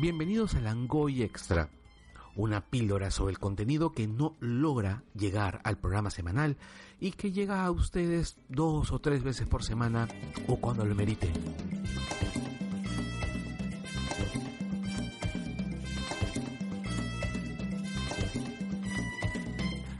[0.00, 1.70] Bienvenidos a Langoy Extra,
[2.36, 6.56] una píldora sobre el contenido que no logra llegar al programa semanal
[7.00, 10.06] y que llega a ustedes dos o tres veces por semana
[10.46, 11.32] o cuando lo meriten.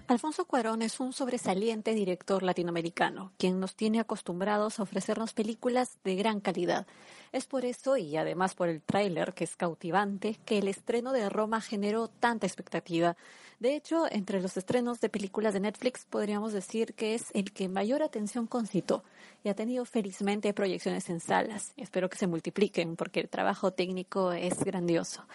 [0.08, 6.16] Alfonso Cuarón es un sobresaliente director latinoamericano, quien nos tiene acostumbrados a ofrecernos películas de
[6.16, 6.86] gran calidad.
[7.30, 11.28] Es por eso, y además por el tráiler, que es cautivante, que el estreno de
[11.28, 13.18] Roma generó tanta expectativa.
[13.60, 17.68] De hecho, entre los estrenos de películas de Netflix podríamos decir que es el que
[17.68, 19.04] mayor atención concitó
[19.44, 21.74] y ha tenido felizmente proyecciones en salas.
[21.76, 25.26] Espero que se multipliquen porque el trabajo técnico es grandioso.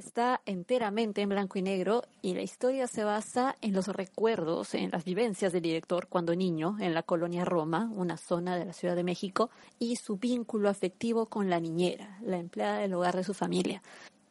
[0.00, 4.90] Está enteramente en blanco y negro y la historia se basa en los recuerdos, en
[4.90, 8.96] las vivencias del director cuando niño en la colonia Roma, una zona de la Ciudad
[8.96, 13.34] de México, y su vínculo afectivo con la niñera, la empleada del hogar de su
[13.34, 13.82] familia.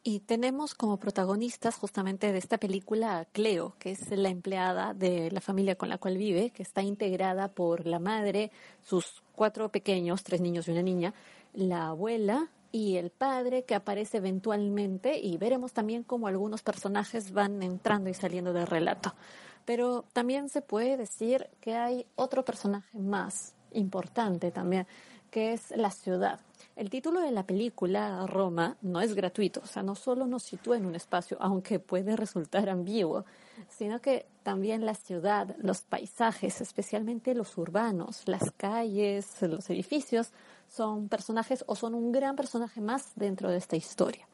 [0.02, 5.30] Y tenemos como protagonistas justamente de esta película a Cleo, que es la empleada de
[5.30, 8.50] la familia con la cual vive, que está integrada por la madre,
[8.82, 11.14] sus cuatro pequeños, tres niños y una niña,
[11.54, 17.62] la abuela, y el padre que aparece eventualmente y veremos también cómo algunos personajes van
[17.62, 19.14] entrando y saliendo del relato.
[19.64, 24.86] Pero también se puede decir que hay otro personaje más importante también,
[25.30, 26.40] que es la ciudad.
[26.76, 30.76] El título de la película, Roma, no es gratuito, o sea, no solo nos sitúa
[30.76, 33.24] en un espacio, aunque puede resultar ambiguo,
[33.68, 40.32] sino que también la ciudad, los paisajes, especialmente los urbanos, las calles, los edificios,
[40.68, 44.26] son personajes o son un gran personaje más dentro de esta historia.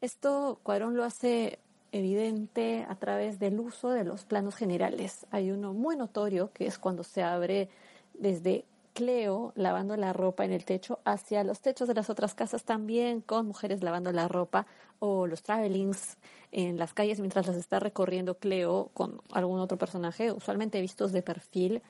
[0.00, 1.58] Esto Cuarón lo hace
[1.92, 5.26] evidente a través del uso de los planos generales.
[5.30, 7.68] Hay uno muy notorio que es cuando se abre
[8.14, 12.64] desde Cleo lavando la ropa en el techo hacia los techos de las otras casas
[12.64, 14.66] también con mujeres lavando la ropa
[14.98, 16.16] o los travelings
[16.50, 21.22] en las calles mientras las está recorriendo Cleo con algún otro personaje, usualmente vistos de
[21.22, 21.82] perfil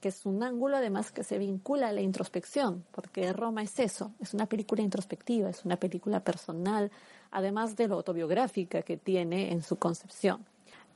[0.00, 4.12] que es un ángulo además que se vincula a la introspección, porque Roma es eso,
[4.18, 6.90] es una película introspectiva, es una película personal,
[7.30, 10.46] además de lo autobiográfica que tiene en su concepción.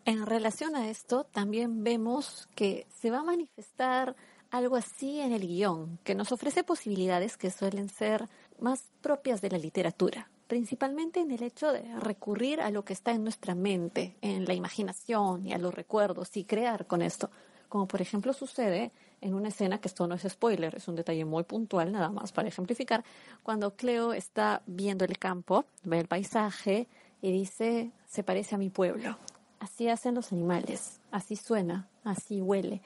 [0.07, 4.17] En relación a esto, también vemos que se va a manifestar
[4.57, 8.29] algo así en el guion, que nos ofrece posibilidades que suelen ser
[8.61, 13.11] más propias de la literatura, principalmente en el hecho de recurrir a lo que está
[13.13, 17.31] en nuestra mente, en la imaginación y a los recuerdos y crear con esto
[17.75, 21.25] como por ejemplo sucede en una escena que esto no es spoiler, es un detalle
[21.25, 23.03] muy puntual nada más para ejemplificar,
[23.43, 26.87] cuando Cleo está viendo el campo, ve el paisaje
[27.21, 29.17] y dice, se parece a mi pueblo.
[29.59, 32.81] Así hacen los animales, así suena, así huele.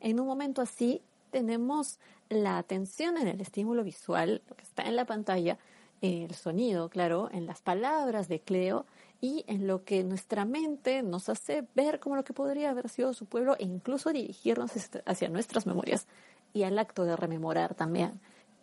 [0.00, 1.98] En un momento así tenemos
[2.28, 5.58] la atención en el estímulo visual, lo que está en la pantalla,
[6.00, 8.86] el sonido, claro, en las palabras de Cleo
[9.20, 13.12] y en lo que nuestra mente nos hace ver como lo que podría haber sido
[13.12, 14.72] su pueblo e incluso dirigirnos
[15.04, 16.06] hacia nuestras memorias
[16.54, 18.20] y al acto de rememorar también.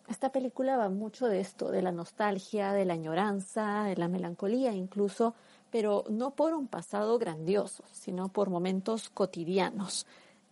[0.08, 4.72] Esta película va mucho de esto, de la nostalgia, de la añoranza, de la melancolía
[4.74, 5.36] incluso,
[5.70, 10.08] pero no por un pasado grandioso, sino por momentos cotidianos.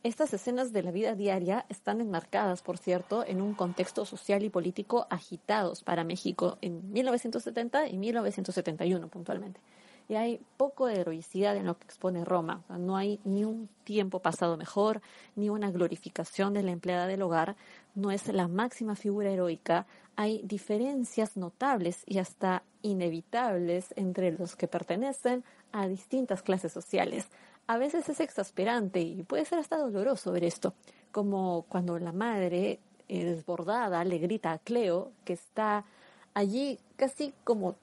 [0.06, 4.52] Estas escenas de la vida diaria están enmarcadas, por cierto, en un contexto social y
[4.52, 9.60] político agitados para México en 1970 y 1971 puntualmente
[10.08, 12.64] y hay poco de heroicidad en lo que expone Roma.
[12.70, 15.02] no hay ni un tiempo pasado mejor,
[15.36, 17.56] ni una glorificación de la empleada del hogar,
[17.96, 19.88] no es la máxima figura heroica.
[20.16, 27.28] Hay diferencias notables y hasta inevitables entre los que pertenecen a distintas clases sociales.
[27.68, 30.74] A veces es exasperante y puede ser hasta doloroso ver esto,
[31.12, 35.86] como cuando la madre eh, desbordada le grita a Cleo que está
[36.34, 37.76] allí casi como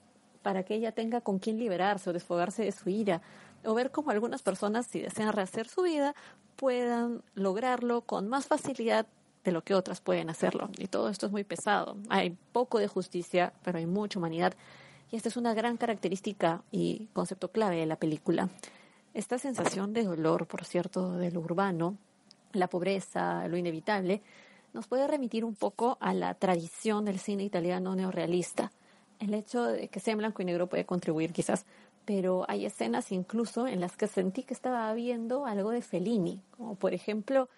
[0.43, 3.23] para que ella tenga con quién liberarse o desfogarse de su ira,
[3.65, 6.15] o ver cómo algunas personas, si desean rehacer su vida,
[6.57, 9.07] puedan lograrlo con más facilidad
[9.45, 10.71] de lo que otras pueden hacerlo.
[10.79, 11.97] Y todo esto es muy pesado.
[12.09, 14.55] Hay poco de justicia, pero hay mucha humanidad.
[15.11, 18.49] Y esta es una gran característica y concepto clave de la película.
[19.15, 21.97] Esta sensación de dolor, por cierto, de lo urbano,
[22.53, 24.23] la pobreza, lo inevitable,
[24.73, 28.73] nos puede remitir un poco a la tradición del cine italiano neorealista
[29.23, 31.65] el hecho de que sea en blanco y negro puede contribuir quizás,
[32.05, 36.75] pero hay escenas incluso en las que sentí que estaba viendo algo de Fellini, como
[36.75, 37.49] por ejemplo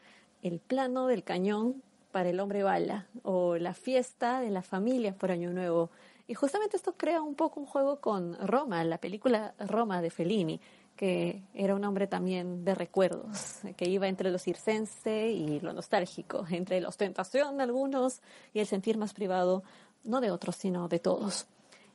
[0.42, 5.30] el plano del cañón para el hombre bala o la fiesta de la familia por
[5.30, 5.90] Año Nuevo.
[6.26, 10.60] Y justamente esto crea un poco un juego con Roma, la película Roma de Fellini,
[10.96, 16.46] que era un hombre también de recuerdos, que iba entre lo circense y lo nostálgico,
[16.50, 18.20] entre la ostentación de algunos
[18.52, 19.62] y el sentir más privado,
[20.05, 21.46] no de otros, sino de todos.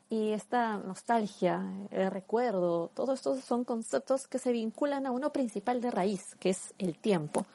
[0.09, 5.81] Y esta nostalgia, el recuerdo, todos estos son conceptos que se vinculan a uno principal
[5.81, 7.45] de raíz, que es el tiempo.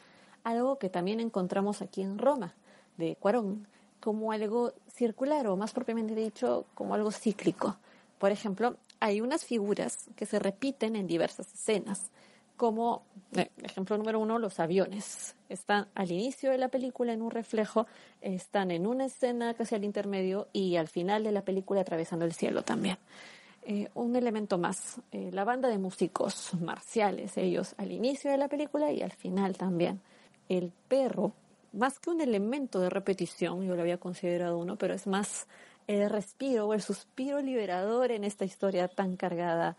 [0.45, 2.55] Algo que también encontramos aquí en Roma,
[2.97, 3.67] de Cuarón,
[3.99, 7.77] como algo circular o más propiamente dicho, como algo cíclico.
[8.19, 12.11] Por ejemplo, hay unas figuras que se repiten en diversas escenas,
[12.57, 13.03] como
[13.37, 15.37] eh, ejemplo número uno, los aviones.
[15.51, 17.87] Están al inicio de la película en un reflejo,
[18.23, 22.33] están en una escena casi al intermedio y al final de la película atravesando el
[22.33, 22.97] cielo también.
[23.67, 28.49] Eh, un elemento más, eh, la banda de músicos marciales, ellos al inicio de la
[28.49, 30.01] película y al final también.
[30.49, 31.35] El perro,
[31.75, 35.47] más que un elemento de repetición, yo lo había considerado uno, pero es más
[35.87, 39.77] el respiro o el suspiro liberador en esta historia tan cargada.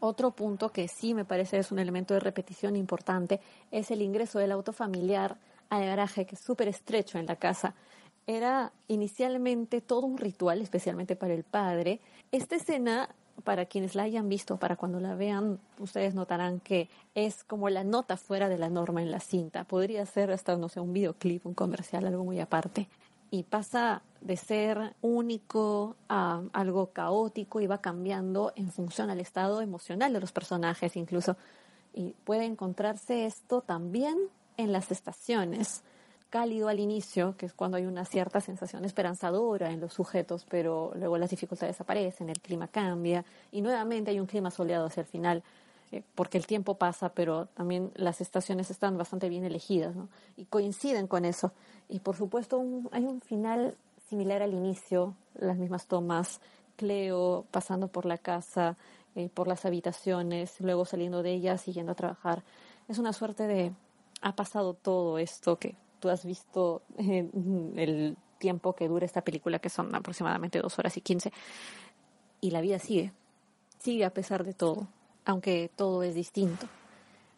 [0.00, 4.38] Otro punto que sí me parece es un elemento de repetición importante es el ingreso
[4.38, 5.38] del auto familiar
[5.70, 7.74] al garaje, que es súper estrecho en la casa.
[8.26, 12.00] Era inicialmente todo un ritual, especialmente para el padre.
[12.30, 13.08] Esta escena,
[13.44, 17.84] para quienes la hayan visto, para cuando la vean, ustedes notarán que es como la
[17.84, 19.64] nota fuera de la norma en la cinta.
[19.64, 22.88] Podría ser hasta, no sé, un videoclip, un comercial, algo muy aparte
[23.30, 29.60] y pasa de ser único a algo caótico y va cambiando en función al estado
[29.60, 31.36] emocional de los personajes incluso.
[31.94, 34.16] Y puede encontrarse esto también
[34.56, 35.82] en las estaciones.
[36.28, 40.92] Cálido al inicio, que es cuando hay una cierta sensación esperanzadora en los sujetos, pero
[40.96, 45.06] luego las dificultades aparecen, el clima cambia y nuevamente hay un clima soleado hacia el
[45.06, 45.42] final
[46.14, 50.08] porque el tiempo pasa, pero también las estaciones están bastante bien elegidas, ¿no?
[50.36, 51.52] Y coinciden con eso.
[51.88, 52.62] Y por supuesto
[52.92, 53.76] hay un final
[54.08, 56.40] similar al inicio, las mismas tomas,
[56.76, 58.76] Cleo pasando por la casa,
[59.14, 62.42] eh, por las habitaciones, luego saliendo de ellas, siguiendo a trabajar.
[62.88, 63.72] Es una suerte de,
[64.20, 69.58] ha pasado todo esto que tú has visto en el tiempo que dura esta película,
[69.58, 71.32] que son aproximadamente dos horas y quince,
[72.40, 73.12] y la vida sigue,
[73.78, 74.88] sigue a pesar de todo
[75.26, 76.66] aunque todo es distinto.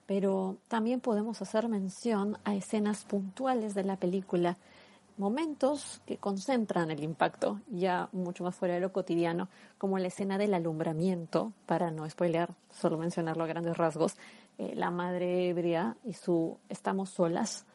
[0.06, 4.56] Pero también podemos hacer mención a escenas puntuales de la película,
[5.16, 10.38] momentos que concentran el impacto, ya mucho más fuera de lo cotidiano, como la escena
[10.38, 14.16] del alumbramiento, para no spoilear, solo mencionarlo a grandes rasgos,
[14.58, 17.66] eh, la madre ebria y su estamos solas,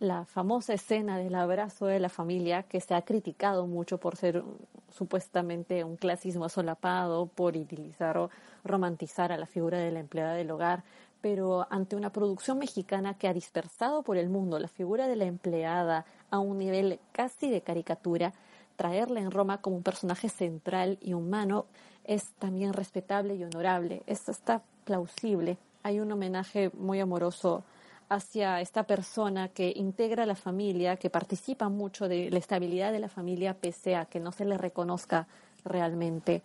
[0.00, 4.44] la famosa escena del abrazo de la familia que se ha criticado mucho por ser
[4.90, 8.30] supuestamente un clasismo solapado, por utilizar o
[8.64, 10.84] romantizar a la figura de la empleada del hogar,
[11.20, 15.24] pero ante una producción mexicana que ha dispersado por el mundo la figura de la
[15.24, 18.32] empleada a un nivel casi de caricatura,
[18.76, 21.66] traerla en Roma como un personaje central y humano
[22.04, 24.02] es también respetable y honorable.
[24.06, 25.58] Esto está plausible.
[25.82, 27.64] Hay un homenaje muy amoroso
[28.08, 33.08] hacia esta persona que integra la familia, que participa mucho de la estabilidad de la
[33.08, 35.26] familia, pese a que no se le reconozca
[35.64, 36.42] realmente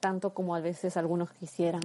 [0.00, 1.82] tanto como a veces algunos quisieran.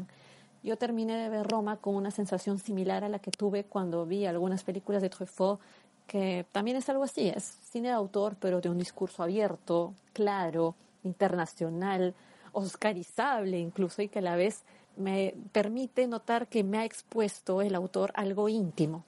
[0.63, 4.25] Yo terminé de ver Roma con una sensación similar a la que tuve cuando vi
[4.25, 5.59] algunas películas de Truffaut,
[6.05, 10.75] que también es algo así, es cine de autor, pero de un discurso abierto, claro,
[11.03, 12.13] internacional,
[12.51, 14.63] oscarizable incluso, y que a la vez
[14.97, 19.03] me permite notar que me ha expuesto el autor algo íntimo,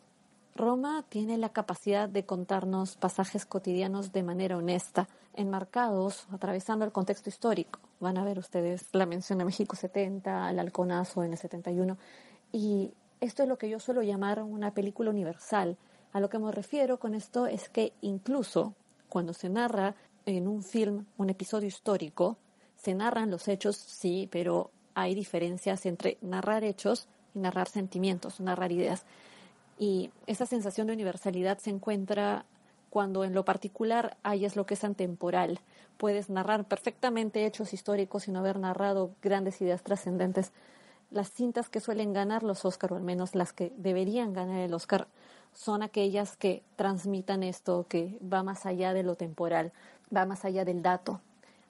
[0.56, 7.30] Roma tiene la capacidad de contarnos pasajes cotidianos de manera honesta, enmarcados, atravesando el contexto
[7.30, 7.80] histórico.
[8.00, 11.98] Van a ver ustedes la mención de México 70, el halconazo en el 71,
[12.52, 15.78] y esto es lo que yo suelo llamar una película universal.
[16.12, 18.76] A lo que me refiero con esto es que incluso
[19.10, 19.95] cuando se narra
[20.26, 22.38] en un film un episodio histórico,
[22.76, 28.72] se narran los hechos, sí, pero hay diferencias entre narrar hechos y narrar sentimientos, narrar
[28.72, 29.06] ideas.
[29.77, 32.45] Y esa sensación de universalidad se encuentra
[32.89, 35.59] cuando en lo particular hayas lo que es antemporal.
[35.97, 40.51] Puedes narrar perfectamente hechos históricos sin haber narrado grandes ideas trascendentes.
[41.09, 44.73] Las cintas que suelen ganar los Oscar, o al menos las que deberían ganar el
[44.73, 45.07] Oscar,
[45.53, 49.71] son aquellas que transmitan esto, que va más allá de lo temporal,
[50.15, 51.19] va más allá del dato.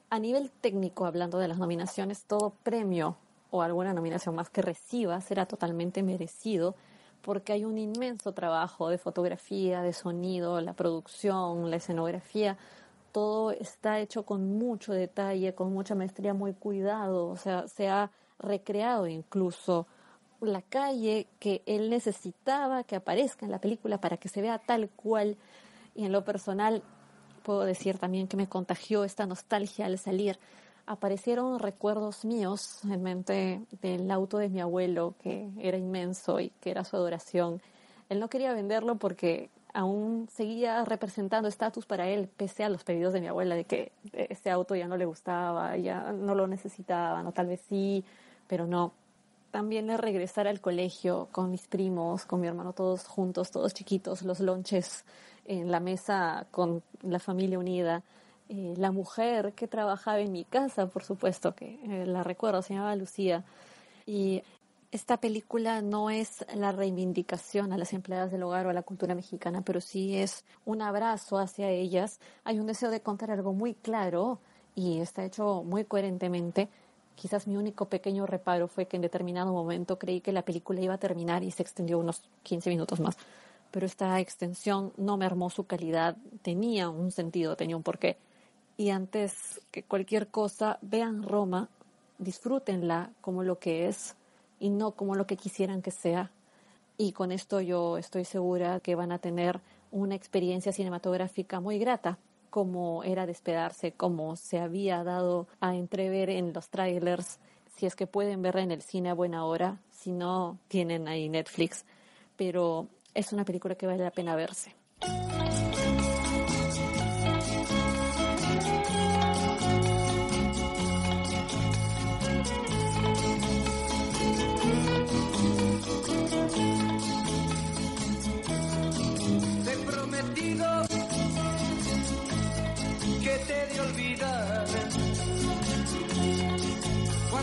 [0.09, 3.17] A nivel técnico, hablando de las nominaciones, todo premio
[3.49, 6.75] o alguna nominación más que reciba será totalmente merecido
[7.23, 12.57] porque hay un inmenso trabajo de fotografía, de sonido, la producción, la escenografía,
[13.11, 18.11] todo está hecho con mucho detalle, con mucha maestría, muy cuidado, o sea, se ha
[18.39, 19.87] recreado incluso
[20.41, 24.89] la calle que él necesitaba que aparezca en la película para que se vea tal
[24.89, 25.37] cual.
[25.95, 26.83] Y en lo personal
[27.43, 30.37] puedo decir también que me contagió esta nostalgia al salir
[30.85, 36.71] aparecieron recuerdos míos en mente del auto de mi abuelo, que era inmenso y que
[36.71, 37.61] era su adoración.
[38.09, 43.13] Él no quería venderlo porque aún seguía representando estatus para él, pese a los pedidos
[43.13, 47.23] de mi abuela de que ese auto ya no le gustaba, ya no lo necesitaba,
[47.23, 48.03] no tal vez sí,
[48.47, 48.93] pero no.
[49.51, 54.23] También de regresar al colegio con mis primos, con mi hermano, todos juntos, todos chiquitos,
[54.23, 55.05] los lonches
[55.45, 58.03] en la mesa con la familia unida.
[58.55, 62.75] Eh, la mujer que trabajaba en mi casa, por supuesto, que eh, la recuerdo, se
[62.75, 63.43] llamaba Lucía.
[64.05, 64.43] Y
[64.91, 69.15] esta película no es la reivindicación a las empleadas del hogar o a la cultura
[69.15, 72.19] mexicana, pero sí es un abrazo hacia ellas.
[72.43, 74.37] Hay un deseo de contar algo muy claro
[74.75, 76.69] y está hecho muy coherentemente.
[77.15, 80.93] Quizás mi único pequeño reparo fue que en determinado momento creí que la película iba
[80.93, 83.17] a terminar y se extendió unos 15 minutos más.
[83.71, 88.17] Pero esta extensión no me armó su calidad, tenía un sentido, tenía un porqué.
[88.77, 91.69] Y antes que cualquier cosa, vean Roma,
[92.17, 94.15] disfrútenla como lo que es,
[94.59, 96.31] y no como lo que quisieran que sea.
[96.97, 99.59] Y con esto yo estoy segura que van a tener
[99.91, 102.17] una experiencia cinematográfica muy grata,
[102.49, 107.39] como era de como se había dado a entrever en los trailers.
[107.75, 111.29] Si es que pueden verla en el cine a buena hora, si no, tienen ahí
[111.29, 111.83] Netflix.
[112.37, 114.73] Pero es una película que vale la pena verse.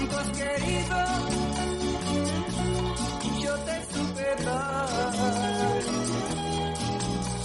[0.09, 0.97] Cuánto has querido,
[3.43, 5.13] yo te supe dar,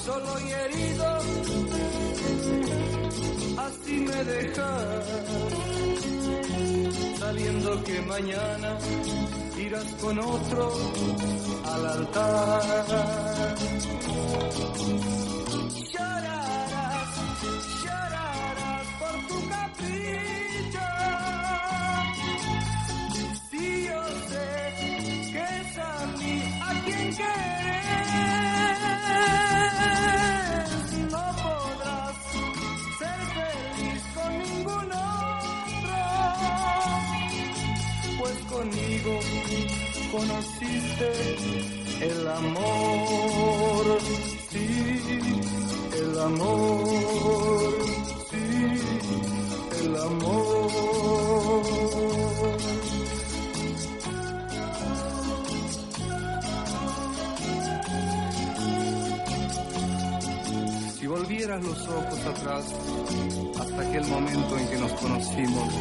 [0.03, 1.07] solo y herido,
[3.57, 5.05] así me dejas,
[7.19, 8.77] sabiendo que mañana
[9.57, 10.73] irás con otro
[11.65, 13.55] al altar.
[19.95, 20.44] conmigo
[61.55, 62.65] Si los ojos atrás
[63.59, 65.73] hasta aquel momento en que nos conocimos,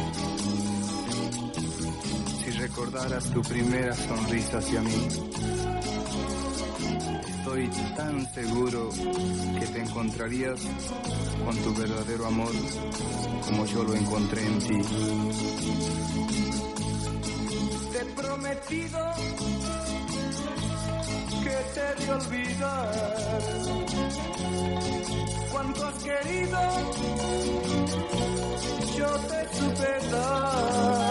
[2.57, 5.07] recordaras tu primera sonrisa hacia mí.
[7.37, 8.89] Estoy tan seguro
[9.59, 10.59] que te encontrarías
[11.45, 12.51] con tu verdadero amor
[13.45, 14.81] como yo lo encontré en ti.
[17.91, 18.99] Te he prometido
[21.45, 23.41] que te de olvidar.
[25.51, 26.59] Cuánto has querido,
[28.97, 31.05] yo te supe dar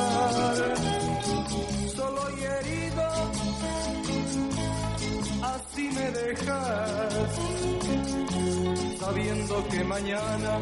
[5.54, 7.30] así me dejas,
[8.98, 10.58] sabiendo que mañana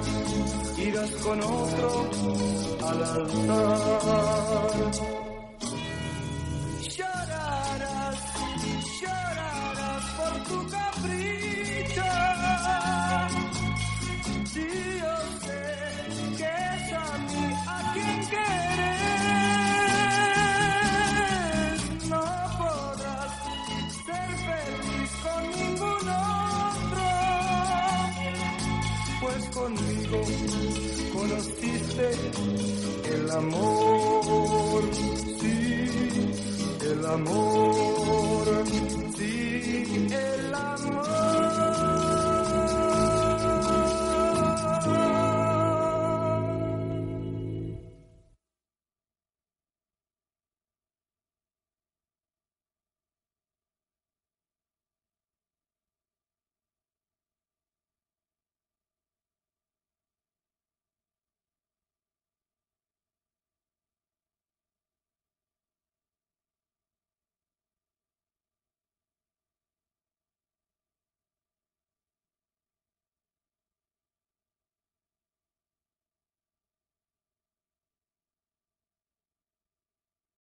[0.76, 2.10] irás con otro
[2.88, 4.42] al altar.
[31.12, 32.10] Conociste
[33.14, 34.82] el amor,
[35.40, 35.88] sí,
[36.80, 38.46] el amor,